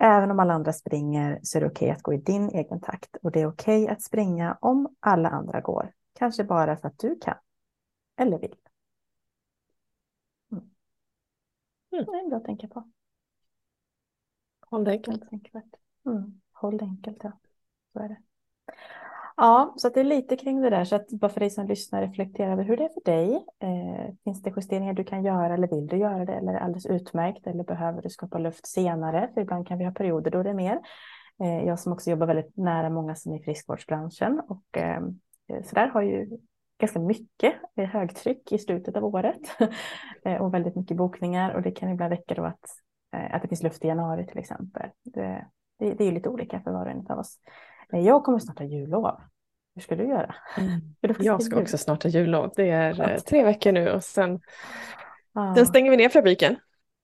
Även 0.04 0.32
om 0.32 0.40
alla 0.40 0.54
andra 0.54 0.74
springer 0.74 1.40
så 1.44 1.58
är 1.58 1.62
det 1.62 1.68
okej 1.68 1.86
okay 1.86 1.96
att 1.96 2.02
gå 2.02 2.14
i 2.14 2.18
din 2.18 2.50
egen 2.50 2.82
takt 2.82 3.16
och 3.22 3.32
det 3.32 3.42
är 3.42 3.48
okej 3.48 3.84
okay 3.84 3.94
att 3.94 4.02
springa 4.02 4.58
om 4.62 4.96
alla 5.00 5.30
andra 5.30 5.62
går. 5.62 5.92
Kanske 6.20 6.44
bara 6.44 6.78
för 6.78 6.88
att 6.88 7.00
du 7.00 7.20
kan 7.20 7.36
eller 8.18 8.40
vill. 8.40 8.56
Mm. 10.52 10.70
Mm. 11.92 12.06
Det 12.06 12.12
är 12.12 12.30
bra 12.30 12.38
att 12.38 12.46
tänka 12.46 12.68
på. 12.68 12.84
Håll 14.72 14.84
det 14.84 14.92
enkelt. 14.92 15.24
Mm. 16.06 16.42
Håll 16.52 16.78
det 16.78 16.86
enkelt, 16.86 17.18
ja. 17.24 17.32
Så 17.94 18.00
är 18.00 18.10
det. 18.10 18.18
Ja, 19.38 19.74
så 19.78 19.90
det 19.90 20.00
är 20.00 20.04
lite 20.04 20.36
kring 20.36 20.62
det 20.62 20.70
där. 20.70 20.86
Så 20.86 20.96
att 20.96 21.10
bara 21.10 21.32
för 21.32 21.40
dig 21.40 21.50
som 21.50 21.68
lyssnar, 21.68 22.02
reflektera 22.02 22.52
över 22.52 22.64
hur 22.64 22.78
det 22.78 22.84
är 22.84 22.90
för 22.90 23.02
dig. 23.06 23.46
Eh, 23.60 24.14
finns 24.24 24.42
det 24.42 24.54
justeringar 24.56 24.94
du 24.94 25.04
kan 25.04 25.24
göra 25.24 25.54
eller 25.54 25.68
vill 25.68 25.88
du 25.88 25.98
göra 25.98 26.26
det? 26.26 26.34
Eller 26.34 26.50
är 26.50 26.54
det 26.54 26.60
alldeles 26.60 26.86
utmärkt? 26.86 27.48
Eller 27.48 27.64
behöver 27.64 28.02
du 28.02 28.10
skapa 28.10 28.38
luft 28.38 28.68
senare? 28.68 29.30
För 29.34 29.42
ibland 29.42 29.68
kan 29.68 29.78
vi 29.78 29.86
ha 29.86 29.92
perioder 29.92 30.32
då 30.32 30.44
det 30.44 30.50
är 30.50 30.54
mer. 30.54 30.80
Eh, 31.44 31.66
jag 31.66 31.80
som 31.80 31.94
också 31.94 32.10
jobbar 32.10 32.28
väldigt 32.28 32.58
nära 32.58 32.90
många 32.90 33.16
som 33.16 33.34
är 33.34 33.40
i 33.40 33.44
friskvårdsbranschen 33.44 34.42
och 34.48 34.78
eh, 34.78 35.02
så 35.64 35.76
där 35.76 35.88
har 35.88 36.02
ju 36.02 36.38
ganska 36.82 37.00
mycket 37.00 37.54
högtryck 37.76 38.52
i 38.52 38.58
slutet 38.58 38.96
av 38.96 39.06
året 39.06 39.42
eh, 40.26 40.36
och 40.36 40.54
väldigt 40.54 40.76
mycket 40.76 40.98
bokningar 40.98 41.54
och 41.54 41.62
det 41.62 41.72
kan 41.72 41.90
ibland 41.90 42.12
räcka 42.12 42.36
då 42.36 42.46
att, 42.46 42.70
eh, 43.16 43.36
att 43.36 43.42
det 43.42 43.48
finns 43.48 43.64
luft 43.64 43.86
i 43.86 43.88
januari 43.88 44.28
till 44.28 44.38
exempel. 44.38 44.90
Det, 45.04 45.46
det, 45.80 45.94
det 45.94 46.04
är 46.04 46.12
lite 46.12 46.30
olika 46.30 46.60
för 46.60 46.72
var 46.72 46.86
och 46.86 46.92
en 46.92 47.08
av 47.10 47.20
oss. 47.20 47.40
Eh, 47.94 48.00
jag 48.00 48.24
kommer 48.24 48.40
snart 48.40 48.60
ha 48.60 48.66
jullov. 48.66 49.22
Hur 49.76 49.82
ska 49.82 49.96
du 49.96 50.08
göra? 50.08 50.36
Mm. 50.58 50.82
Jag 51.20 51.44
ska 51.44 51.62
också 51.62 51.78
snart 51.78 52.04
ha 52.04 52.10
jullov. 52.10 52.52
Det 52.56 52.70
är 52.70 53.18
tre 53.18 53.44
veckor 53.44 53.72
nu 53.72 53.92
och 53.92 54.04
sen, 54.04 54.40
ah. 55.34 55.56
sen 55.56 55.66
stänger 55.66 55.92
vi 55.92 55.98
ner 55.98 56.10
fabriken 56.10 56.56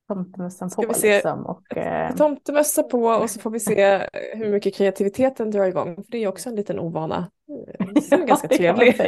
tomtemössan 0.08 0.70
på. 0.70 0.86
Vi 0.88 0.94
se, 0.94 1.14
liksom, 1.14 1.46
och, 1.46 1.78
eh... 1.78 2.16
Tomtemössa 2.16 2.84
på 2.84 3.08
och 3.22 3.30
så 3.30 3.40
får 3.40 3.50
vi 3.50 3.60
se 3.60 4.08
hur 4.34 4.52
mycket 4.52 4.76
kreativiteten 4.76 5.52
drar 5.52 5.66
igång. 5.66 5.96
För 5.96 6.12
det 6.12 6.18
är 6.18 6.28
också 6.28 6.50
en 6.50 6.56
liten 6.56 6.80
ovana 6.80 7.32
eh, 7.80 8.02
som 8.02 8.22
är 8.22 8.26
ganska 8.26 8.48
trevlig. 8.48 8.96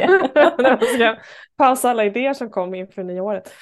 Man 0.58 0.78
ska 0.80 1.16
pausa 1.56 1.90
alla 1.90 2.04
idéer 2.04 2.34
som 2.34 2.50
kom 2.50 2.74
inför 2.74 3.02
nyåret. 3.04 3.52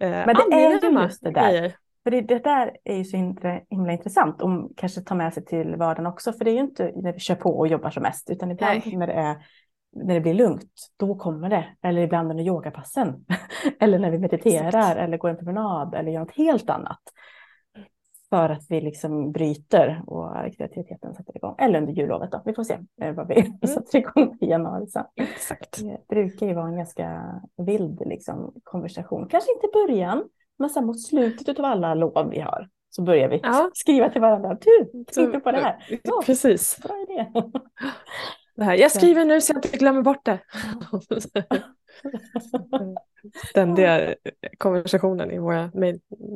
Eh, 0.00 0.10
Men 0.10 0.26
det 0.26 0.56
är 0.56 0.70
ju 0.70 1.02
just 1.02 1.22
det 1.22 1.30
där. 1.30 1.50
Grejer. 1.50 1.74
För 2.04 2.10
det, 2.10 2.20
det, 2.20 2.38
där 2.38 2.76
är 2.84 2.96
ju 2.96 3.04
så 3.04 3.16
himla, 3.16 3.60
himla 3.70 3.92
intressant 3.92 4.42
om 4.42 4.72
kanske 4.76 5.00
ta 5.00 5.14
med 5.14 5.34
sig 5.34 5.44
till 5.44 5.76
vardagen 5.76 6.06
också. 6.06 6.32
För 6.32 6.44
det 6.44 6.50
är 6.50 6.54
ju 6.54 6.60
inte 6.60 6.92
när 6.96 7.12
vi 7.12 7.20
kör 7.20 7.34
på 7.34 7.58
och 7.58 7.68
jobbar 7.68 7.90
som 7.90 8.02
mest, 8.02 8.30
utan 8.30 8.50
ibland 8.50 8.82
Nej. 8.84 8.96
när 8.96 9.06
det 9.06 9.12
är 9.12 9.36
när 9.92 10.14
det 10.14 10.20
blir 10.20 10.34
lugnt, 10.34 10.90
då 10.96 11.14
kommer 11.14 11.48
det. 11.48 11.64
Eller 11.82 12.02
ibland 12.02 12.30
under 12.30 12.44
yogapassen. 12.44 13.24
eller 13.80 13.98
när 13.98 14.10
vi 14.10 14.18
mediterar 14.18 14.68
Exakt. 14.68 14.96
eller 14.96 15.18
går 15.18 15.28
en 15.28 15.36
promenad 15.36 15.94
eller 15.94 16.12
gör 16.12 16.20
något 16.20 16.36
helt 16.36 16.70
annat. 16.70 17.00
För 18.30 18.48
att 18.50 18.66
vi 18.68 18.80
liksom 18.80 19.32
bryter 19.32 20.02
och 20.06 20.54
kreativiteten 20.56 21.14
sätter 21.14 21.36
igång. 21.36 21.54
Eller 21.58 21.80
under 21.80 21.92
jullovet 21.92 22.32
då. 22.32 22.42
Vi 22.44 22.54
får 22.54 22.64
se 22.64 22.78
eh, 23.02 23.12
vad 23.12 23.28
vi 23.28 23.40
mm. 23.40 23.58
sätter 23.66 23.98
igång 23.98 24.38
i 24.40 24.46
januari 24.46 24.86
sen. 24.86 25.04
Exakt. 25.16 25.82
Det 25.82 26.08
brukar 26.08 26.46
ju 26.46 26.54
vara 26.54 26.68
en 26.68 26.76
ganska 26.76 27.40
vild 27.56 28.02
liksom, 28.06 28.54
konversation. 28.64 29.28
Kanske 29.28 29.52
inte 29.52 29.66
i 29.66 29.70
början, 29.72 30.24
men 30.58 30.70
sen 30.70 30.86
mot 30.86 31.02
slutet 31.02 31.58
av 31.58 31.64
alla 31.64 31.94
lov 31.94 32.30
vi 32.30 32.40
har 32.40 32.68
så 32.90 33.02
börjar 33.02 33.28
vi 33.28 33.40
ja. 33.42 33.70
skriva 33.74 34.08
till 34.08 34.20
varandra. 34.20 34.58
Du, 34.60 35.04
tänkte 35.04 35.40
på 35.40 35.52
det 35.52 35.58
här. 35.58 36.00
Ja, 36.02 36.22
Precis. 36.26 36.78
Bra 36.82 37.06
idé. 37.08 37.26
Det 38.60 38.64
här, 38.64 38.74
jag 38.74 38.92
skriver 38.92 39.24
nu 39.24 39.40
så 39.40 39.52
jag 39.52 39.66
inte 39.66 39.78
glömmer 39.78 40.02
bort 40.02 40.24
det. 40.24 40.40
Ständiga 43.50 44.14
konversationen 44.58 45.30
i 45.30 45.38
våra 45.38 45.70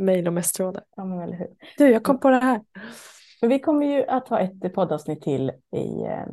mejl 0.00 0.26
och 0.26 0.32
messtrådar. 0.32 0.84
Ja, 0.96 1.04
men 1.04 1.20
eller 1.20 1.36
hur. 1.36 1.48
Du, 1.78 1.90
jag 1.90 2.02
kom 2.02 2.20
på 2.20 2.30
det 2.30 2.40
här. 2.40 2.60
Men 3.40 3.50
vi 3.50 3.58
kommer 3.58 3.86
ju 3.86 4.06
att 4.06 4.28
ha 4.28 4.40
ett 4.40 4.74
poddavsnitt 4.74 5.22
till 5.22 5.52
i, 5.76 6.02
eh, 6.02 6.26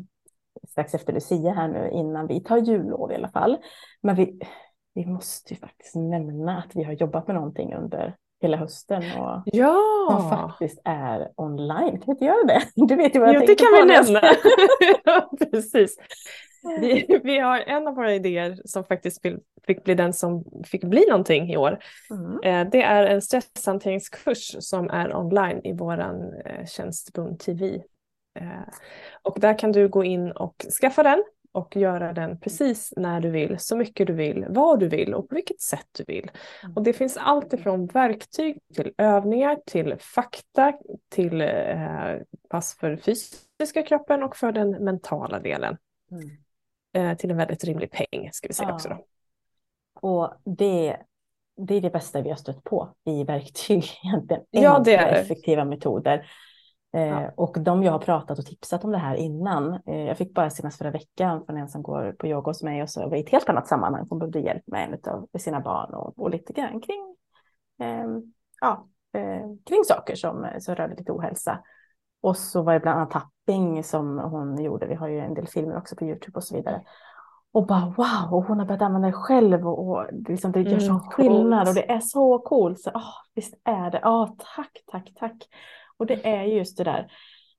strax 0.70 0.94
efter 0.94 1.14
Lucia 1.14 1.54
här 1.54 1.68
nu 1.68 1.90
innan 1.94 2.28
vi 2.28 2.44
tar 2.44 2.58
jullov 2.58 3.12
i 3.12 3.16
alla 3.16 3.30
fall. 3.30 3.58
Men 4.02 4.16
vi, 4.16 4.40
vi 4.94 5.06
måste 5.06 5.54
ju 5.54 5.60
faktiskt 5.60 5.96
nämna 5.96 6.58
att 6.58 6.76
vi 6.76 6.84
har 6.84 6.94
jobbat 6.94 7.28
med 7.28 7.36
någonting 7.36 7.74
under 7.74 8.16
hela 8.42 8.58
hösten 8.58 9.04
och 9.04 9.44
ja. 9.46 9.78
som 10.10 10.30
faktiskt 10.30 10.82
är 10.86 11.32
online. 11.36 11.92
Kan 11.92 12.04
vi 12.06 12.12
inte 12.12 12.26
göra 12.26 12.44
det? 12.44 12.62
Du 12.88 12.96
vet 12.96 13.16
ju 13.16 13.20
vad 13.20 13.30
jag 13.30 13.36
jo, 13.36 13.48
det 13.48 13.56
kan 13.56 13.68
vi 13.74 13.86
nämna. 13.86 14.22
ja, 15.06 15.32
precis. 15.52 15.98
Vi, 16.82 17.20
vi, 17.24 17.40
har 17.40 17.60
en 17.60 17.88
av 17.88 17.96
våra 17.96 18.16
idéer 18.16 18.58
som 18.66 18.84
faktiskt 18.84 19.22
fick 19.68 19.84
bli 19.84 19.96
den 19.96 20.14
som 20.14 20.44
fick 20.66 20.84
bli 20.84 21.06
någonting 21.10 21.52
i 21.54 21.58
år. 21.58 21.80
Mm. 22.12 22.40
Eh, 22.44 22.72
det 22.72 22.82
är 22.84 23.06
en 23.06 23.22
stresshanteringskurs 23.22 24.56
som 24.60 24.90
är 24.90 25.16
online 25.16 25.62
i 25.64 25.74
våran 25.74 26.34
eh, 26.46 26.66
tjänst 26.66 27.16
TV. 27.46 27.82
Eh, 28.40 28.74
och 29.22 29.40
där 29.40 29.60
kan 29.60 29.72
du 29.72 29.90
gå 29.90 30.04
in 30.04 30.32
och 30.32 30.66
skaffa 30.82 31.04
den 31.04 31.24
och 31.52 31.76
göra 31.76 32.14
den 32.14 32.40
precis 32.40 32.94
när 32.98 33.22
du 33.22 33.30
vill, 33.30 33.60
så 33.60 33.76
mycket 33.76 34.08
du 34.08 34.14
vill, 34.14 34.46
vad 34.50 34.80
du 34.80 34.88
vill 34.88 35.14
och 35.14 35.30
på 35.30 35.36
vilket 35.36 35.62
sätt 35.62 35.88
du 35.98 36.04
vill. 36.08 36.32
Mm. 36.64 36.78
Och 36.78 36.84
det 36.84 36.94
finns 36.94 37.18
allt 37.18 37.54
ifrån 37.54 37.86
verktyg 37.86 38.60
till 38.74 38.94
övningar, 38.98 39.58
till 39.66 39.96
fakta, 40.00 40.74
till 41.10 41.42
eh, 41.42 42.16
pass 42.50 42.76
för 42.76 42.98
fysiska 42.98 43.84
kroppen 43.84 44.24
och 44.24 44.36
för 44.36 44.52
den 44.52 44.72
mentala 44.72 45.40
delen. 45.40 45.78
Mm. 46.12 46.30
Eh, 46.94 47.18
till 47.18 47.32
en 47.32 47.38
väldigt 47.38 47.64
rimlig 47.64 47.92
peng 47.92 48.30
ska 48.34 48.48
vi 48.48 48.54
säga 48.54 48.70
ja. 48.70 48.76
också. 48.76 48.90
Då. 48.90 49.06
Och 50.10 50.34
det, 50.44 50.98
det 51.58 51.76
är 51.76 51.82
det 51.82 51.90
bästa 51.90 52.22
vi 52.22 52.30
har 52.30 52.38
stött 52.38 52.64
på 52.64 52.94
i 53.06 53.24
verktyg 53.24 53.86
egentligen. 54.04 54.44
Ja, 54.50 54.80
det 54.80 54.96
är 54.96 55.14
effektiva 55.14 55.66
metoder. 55.66 56.28
Ja. 56.92 57.00
Eh, 57.00 57.30
och 57.36 57.58
de 57.60 57.84
jag 57.84 57.92
har 57.92 58.00
pratat 58.00 58.40
och 58.40 58.46
tipsat 58.46 58.84
om 58.84 58.92
det 58.92 58.98
här 58.98 59.16
innan, 59.16 59.80
eh, 59.86 60.02
jag 60.02 60.18
fick 60.18 60.34
bara 60.34 60.50
senast 60.50 60.78
förra 60.78 60.92
veckan 60.92 61.46
från 61.46 61.58
en 61.58 61.70
som 61.70 61.84
går 61.84 62.16
på 62.20 62.28
yoga 62.28 62.50
hos 62.50 62.64
mig 62.64 62.82
och 62.82 62.90
så 62.90 63.10
var 63.10 63.18
i 63.18 63.22
ett 63.22 63.30
helt 63.30 63.50
annat 63.50 63.68
sammanhang, 63.68 64.06
hon 64.10 64.20
behövde 64.20 64.40
hjälp 64.40 64.64
med 64.66 64.88
en 64.88 65.14
av 65.14 65.28
sina 65.40 65.60
barn 65.60 65.94
och, 65.94 66.20
och 66.20 66.30
lite 66.30 66.54
grann 66.54 66.82
kring, 66.82 67.16
eh, 67.82 68.08
ja, 68.62 68.88
eh, 69.14 69.46
kring 69.66 69.84
saker 69.86 70.16
som, 70.16 70.48
som 70.60 70.76
rörde 70.76 70.96
lite 70.96 71.12
ohälsa. 71.12 71.60
Och 72.22 72.38
så 72.38 72.62
var 72.62 72.74
det 72.74 72.80
bland 72.80 73.00
annat 73.00 73.12
tapping 73.12 73.84
som 73.84 74.20
hon 74.20 74.64
gjorde, 74.64 74.88
vi 74.88 74.96
har 74.96 75.08
ju 75.08 75.20
en 75.20 75.34
del 75.34 75.48
filmer 75.48 75.78
också 75.78 75.96
på 75.96 76.06
Youtube 76.06 76.38
och 76.38 76.44
så 76.44 76.56
vidare. 76.56 76.82
Och 77.54 77.68
bara 77.68 77.94
wow, 77.98 78.34
och 78.34 78.44
hon 78.44 78.60
har 78.60 78.66
börjat 78.66 78.82
använda 78.82 79.08
det 79.08 79.14
själv 79.14 79.68
och, 79.68 79.88
och 79.88 80.06
liksom, 80.28 80.52
det 80.52 80.62
gör 80.62 80.72
mm, 80.72 80.82
sån 80.82 81.00
skillnad 81.00 81.68
och 81.68 81.74
det 81.74 81.92
är 81.92 82.00
så 82.00 82.40
coolt. 82.40 82.80
Så, 82.80 82.90
oh, 82.90 83.14
visst 83.36 83.54
är 83.64 83.92
det, 83.92 84.02
oh, 84.04 84.30
tack, 84.56 84.84
tack, 84.92 85.12
tack. 85.16 85.48
Och 86.02 86.08
det 86.08 86.28
är 86.28 86.44
just 86.44 86.78
det 86.78 86.84
där. 86.84 87.12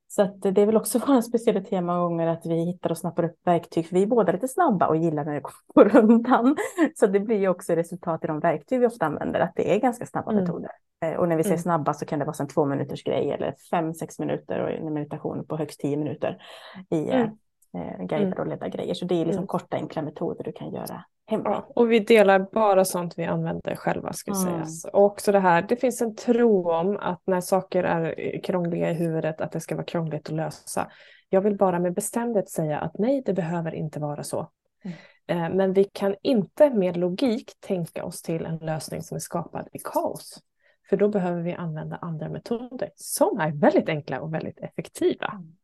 Så 0.09 0.23
att 0.23 0.43
det 0.43 0.63
är 0.63 0.67
väl 0.67 0.77
också 0.77 0.99
våra 1.07 1.23
speciella 1.23 1.61
tema 1.61 1.99
gånger 1.99 2.27
att 2.27 2.47
vi 2.47 2.65
hittar 2.65 2.91
och 2.91 2.99
snappar 2.99 3.25
upp 3.25 3.37
verktyg, 3.45 3.87
för 3.89 3.95
vi 3.95 4.03
är 4.03 4.07
båda 4.07 4.33
lite 4.33 4.49
snabba 4.49 4.87
och 4.87 4.97
gillar 4.97 5.25
när 5.25 5.35
det 5.35 5.43
går 5.75 5.97
undan. 5.97 6.57
Så 6.95 7.07
det 7.07 7.21
blir 7.21 7.39
ju 7.39 7.49
också 7.49 7.75
resultat 7.75 8.25
i 8.25 8.27
de 8.27 8.41
verktyg 8.41 8.81
vi 8.81 8.87
ofta 8.87 9.07
använder, 9.07 9.41
att 9.41 9.53
det 9.57 9.75
är 9.75 9.81
ganska 9.81 10.07
snabba 10.07 10.33
mm. 10.33 10.45
metoder. 10.45 10.71
Eh, 11.05 11.15
och 11.15 11.29
när 11.29 11.37
vi 11.37 11.43
säger 11.43 11.57
mm. 11.57 11.63
snabba 11.63 11.95
så 11.95 12.07
kan 12.07 12.19
det 12.19 12.25
vara 12.25 12.37
en 12.41 12.49
två 12.49 12.65
minuters 12.65 13.05
grej 13.05 13.31
eller 13.31 13.55
fem, 13.71 13.95
sex 13.95 14.19
minuter 14.19 14.61
och 14.61 14.71
en 14.71 14.95
meditation 14.95 15.47
på 15.47 15.57
högst 15.57 15.81
tio 15.81 15.97
minuter 15.97 16.43
i 16.91 17.11
mm. 17.11 17.31
eh, 17.77 17.99
guidade 17.99 18.27
mm. 18.27 18.39
och 18.39 18.47
ledda 18.47 18.69
grejer. 18.69 18.95
Så 18.95 19.05
det 19.05 19.15
är 19.15 19.25
liksom 19.25 19.39
mm. 19.39 19.47
korta, 19.47 19.77
enkla 19.77 20.03
metoder 20.03 20.45
du 20.45 20.53
kan 20.53 20.73
göra 20.73 21.05
hemma. 21.33 21.51
Ja, 21.51 21.73
och 21.75 21.93
vi 21.93 21.99
delar 21.99 22.47
bara 22.53 22.85
sånt 22.85 23.19
vi 23.19 23.25
använder 23.25 23.77
själva 23.77 24.13
ska 24.13 24.31
mm. 24.31 24.43
sägas. 24.45 24.85
Och 24.85 25.05
också 25.05 25.33
det 25.33 25.41
här, 25.41 25.63
det 25.63 25.77
finns 25.77 26.03
en 26.03 26.17
tro 26.17 26.71
om 26.71 26.97
att 26.97 27.23
när 27.27 27.41
saker 27.41 27.85
är 27.85 28.41
krångliga 28.43 28.91
i 28.91 28.95
huvudet 28.95 29.41
att 29.41 29.53
det 29.53 29.61
ska 29.61 29.75
vara 29.75 29.85
krångligt 29.85 30.29
att 30.29 30.35
lösa. 30.35 30.91
Jag 31.29 31.41
vill 31.41 31.57
bara 31.57 31.79
med 31.79 31.95
bestämdhet 31.95 32.51
säga 32.51 32.79
att 32.79 32.99
nej, 32.99 33.23
det 33.27 33.33
behöver 33.33 33.75
inte 33.75 34.01
vara 34.01 34.23
så. 34.23 34.51
Mm. 34.85 34.97
Eh, 35.27 35.57
men 35.57 35.73
vi 35.73 35.85
kan 35.85 36.15
inte 36.23 36.71
med 36.71 36.97
logik 36.97 37.53
tänka 37.61 38.05
oss 38.05 38.23
till 38.23 38.47
en 38.47 38.57
lösning 38.57 39.03
som 39.03 39.15
är 39.15 39.21
skapad 39.21 39.69
i 39.73 39.79
kaos. 39.79 40.43
För 40.89 40.97
då 40.97 41.09
behöver 41.09 41.43
vi 41.43 41.53
använda 41.53 41.97
andra 41.97 42.29
metoder 42.29 42.91
som 42.97 43.41
är 43.41 43.53
väldigt 43.53 43.89
enkla 43.89 44.21
och 44.21 44.35
väldigt 44.35 44.61
effektiva. 44.61 45.27
Mm. 45.27 45.57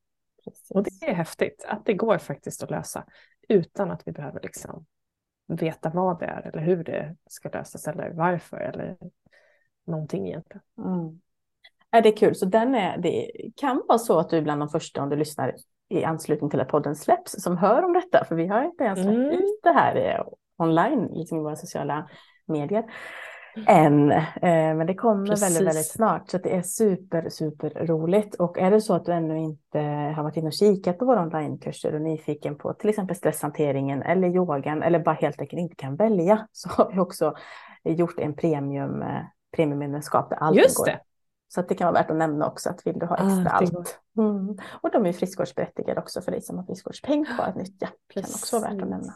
Och 0.70 0.82
det 0.82 1.06
är 1.06 1.14
häftigt 1.14 1.64
att 1.68 1.84
det 1.84 1.94
går 1.94 2.18
faktiskt 2.18 2.62
att 2.62 2.70
lösa 2.70 3.04
utan 3.48 3.90
att 3.90 4.02
vi 4.04 4.12
behöver 4.12 4.40
liksom 4.42 4.87
veta 5.49 5.90
vad 5.95 6.19
det 6.19 6.26
är 6.26 6.47
eller 6.47 6.62
hur 6.62 6.85
det 6.85 7.17
ska 7.26 7.49
lösas 7.49 7.88
eller 7.88 8.11
varför 8.11 8.57
eller 8.57 8.97
någonting 9.87 10.28
egentligen. 10.28 10.62
Mm. 10.78 11.21
Är 11.90 12.02
det 12.02 12.12
kul, 12.12 12.35
så 12.35 12.47
den 12.47 12.75
är, 12.75 12.99
det 12.99 13.31
kan 13.57 13.83
vara 13.88 13.99
så 13.99 14.19
att 14.19 14.31
du 14.31 14.37
är 14.37 14.43
bland 14.43 14.61
de 14.61 14.69
första 14.69 15.02
om 15.02 15.09
du 15.09 15.17
lyssnar 15.17 15.55
i 15.88 16.05
anslutning 16.05 16.50
till 16.50 16.61
att 16.61 16.69
podden 16.69 16.97
släpps 16.97 17.43
som 17.43 17.57
hör 17.57 17.83
om 17.83 17.93
detta, 17.93 18.25
för 18.25 18.35
vi 18.35 18.47
har 18.47 18.64
inte 18.64 18.85
ens 18.85 18.99
släppt 18.99 19.17
mm. 19.17 19.31
ut 19.31 19.61
det 19.62 19.73
här 19.73 19.97
eh, 19.97 20.26
online 20.57 21.09
liksom 21.12 21.38
i 21.38 21.43
våra 21.43 21.57
sociala 21.57 22.09
medier 22.47 22.85
än. 23.66 24.10
Eh, 24.10 24.20
men 24.76 24.86
det 24.86 24.94
kommer 24.94 25.26
Precis. 25.26 25.44
väldigt, 25.44 25.68
väldigt 25.68 25.90
snart. 25.90 26.30
Så 26.30 26.38
det 26.38 26.56
är 26.56 26.62
super, 26.62 27.28
super 27.28 27.70
roligt. 27.70 28.34
Och 28.34 28.58
är 28.58 28.70
det 28.70 28.80
så 28.80 28.94
att 28.94 29.04
du 29.04 29.12
ännu 29.12 29.38
inte 29.38 29.78
har 30.16 30.22
varit 30.22 30.36
inne 30.36 30.46
och 30.46 30.52
kikat 30.52 30.98
på 30.98 31.04
våra 31.04 31.22
onlinekurser 31.22 31.94
och 31.94 32.00
nyfiken 32.00 32.58
på 32.58 32.72
till 32.72 32.88
exempel 32.88 33.16
stresshanteringen 33.16 34.02
eller 34.02 34.28
yogan 34.28 34.82
eller 34.82 34.98
bara 34.98 35.14
helt 35.14 35.40
enkelt 35.40 35.60
inte 35.60 35.76
kan 35.76 35.96
välja 35.96 36.46
så 36.52 36.68
har 36.68 36.92
vi 36.92 36.98
också 36.98 37.34
gjort 37.84 38.18
en 38.18 38.34
premium, 38.34 39.02
eh, 39.02 39.22
premiummedlemskap 39.56 40.30
där 40.30 40.36
allt 40.36 40.56
Just 40.56 40.76
går 40.76 40.86
det. 40.86 41.00
Så 41.48 41.60
att 41.60 41.68
det 41.68 41.74
kan 41.74 41.92
vara 41.92 42.02
värt 42.02 42.10
att 42.10 42.16
nämna 42.16 42.46
också 42.46 42.70
att 42.70 42.86
vill 42.86 42.98
du 42.98 43.06
ha 43.06 43.16
Ah, 43.16 43.26
extra 43.26 43.42
det 43.42 43.50
allt. 43.50 44.00
Mm. 44.18 44.58
Och 44.80 44.90
de 44.92 45.06
är 45.06 45.12
friskvårdsberättigade 45.12 46.00
också 46.00 46.20
för 46.20 46.32
dig 46.32 46.42
som 46.42 46.58
har 46.58 46.64
friskvårdspeng 46.64 47.24
kvar 47.24 47.44
att 47.44 47.56
nyttja. 47.56 47.88
Kan 48.14 48.22
också 48.22 48.58
vara 48.58 48.70
värt 48.70 48.82
att 48.82 48.88
Precis. 48.88 48.90
nämna. 48.90 49.12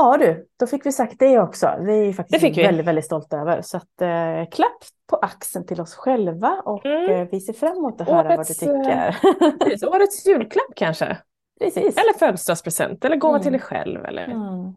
Ja 0.00 0.16
du, 0.16 0.46
då 0.58 0.66
fick 0.66 0.86
vi 0.86 0.92
sagt 0.92 1.18
det 1.18 1.38
också. 1.40 1.76
Vi 1.80 2.08
är 2.08 2.12
faktiskt 2.12 2.40
fick 2.40 2.58
vi. 2.58 2.62
väldigt, 2.62 2.86
väldigt 2.86 3.04
stolta 3.04 3.38
över. 3.38 3.62
Så 3.62 3.76
att, 3.76 4.00
eh, 4.02 4.50
klapp 4.50 4.82
på 5.06 5.16
axeln 5.16 5.66
till 5.66 5.80
oss 5.80 5.94
själva 5.94 6.62
och 6.64 6.86
Mm. 6.86 7.10
eh, 7.20 7.28
vi 7.30 7.40
ser 7.40 7.52
fram 7.52 7.76
emot 7.76 8.00
att 8.00 8.08
höra 8.08 8.22
vad 8.22 8.30
du 8.30 8.34
Årets, 8.34 8.58
tycker. 8.58 9.16
Precis, 9.58 9.82
Årets 9.88 10.26
julklapp 10.26 10.74
kanske? 10.76 11.18
Precis. 11.60 11.96
Eller 11.96 12.18
födelsedagspresent 12.18 13.04
eller 13.04 13.16
gåva 13.16 13.34
Mm. 13.34 13.42
till 13.42 13.52
dig 13.52 13.60
själv 13.60 14.04
eller 14.04 14.24
Mm. 14.24 14.74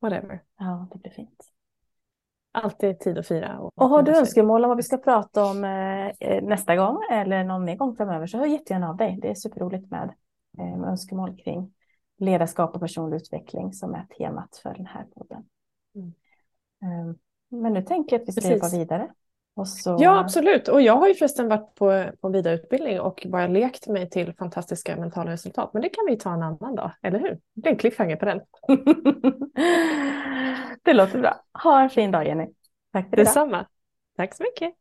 whatever. 0.00 0.42
Ja, 0.58 0.88
det 0.92 0.98
blir 0.98 1.12
fint. 1.12 1.44
Alltid 2.52 3.00
tid 3.00 3.18
att 3.18 3.26
fira. 3.26 3.58
Och, 3.58 3.72
Och 3.76 3.88
har 3.88 4.02
du 4.02 4.16
önskemål 4.18 4.64
om 4.64 4.68
vad 4.68 4.76
vi 4.76 4.82
ska 4.82 4.96
prata 4.96 5.44
om 5.44 5.64
eh, 5.64 6.06
eh, 6.20 6.42
nästa 6.42 6.76
gång 6.76 6.98
eller 7.10 7.44
någon 7.44 7.64
mer 7.64 7.76
gång 7.76 7.96
framöver 7.96 8.26
så 8.26 8.38
hör 8.38 8.46
jättegärna 8.46 8.88
av 8.88 8.96
dig. 8.96 9.18
Det 9.22 9.30
är 9.30 9.34
superroligt 9.34 9.90
med, 9.90 10.14
eh, 10.58 10.76
med 10.76 10.88
önskemål 10.90 11.36
kring 11.44 11.73
ledarskap 12.18 12.74
och 12.74 12.80
personlig 12.80 13.16
utveckling 13.16 13.72
som 13.72 13.94
är 13.94 14.06
temat 14.18 14.60
för 14.62 14.74
den 14.74 14.86
här 14.86 15.06
podden. 15.16 15.44
Mm. 15.94 16.08
Eh, 16.82 17.14
Men 17.48 17.72
nu 17.72 17.82
tänker 17.82 18.16
jag 18.16 18.22
att 18.22 18.28
vi 18.28 18.32
ska 18.32 18.52
jobba 18.52 18.68
vidare. 18.68 19.10
Så... 19.66 19.96
Ja, 20.00 20.20
absolut. 20.20 20.68
Och 20.68 20.82
jag 20.82 20.96
har 20.96 21.08
ju 21.08 21.14
förresten 21.14 21.48
varit 21.48 21.74
på, 21.74 22.10
på 22.20 22.28
vidareutbildning 22.28 23.00
och 23.00 23.26
bara 23.28 23.46
lekt 23.46 23.86
mig 23.86 24.10
till 24.10 24.32
fantastiska 24.32 24.96
mentala 24.96 25.30
resultat. 25.30 25.70
Men 25.72 25.82
det 25.82 25.88
kan 25.88 26.04
vi 26.06 26.16
ta 26.16 26.34
en 26.34 26.42
annan 26.42 26.74
dag, 26.74 26.92
eller 27.02 27.18
hur? 27.18 27.40
Det 27.54 27.60
blir 27.60 27.72
en 27.72 27.78
cliffhanger 27.78 28.16
på 28.16 28.24
den. 28.24 28.40
det 30.82 30.92
låter 30.92 31.18
bra. 31.20 31.44
Ha 31.62 31.82
en 31.82 31.90
fin 31.90 32.10
dag 32.10 32.26
Jenny. 32.26 32.46
Tack 32.92 33.10
för 33.10 33.16
idag. 33.16 33.26
Detsamma. 33.26 33.66
Tack 34.16 34.34
så 34.34 34.42
mycket. 34.42 34.74